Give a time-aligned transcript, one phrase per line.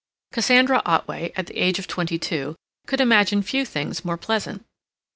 [0.31, 2.55] Cassandra Otway, at the age of twenty two,
[2.87, 4.65] could imagine few things more pleasant.